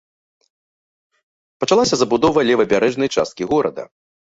[1.65, 3.83] Пачалася забудова левабярэжнай часткі горада.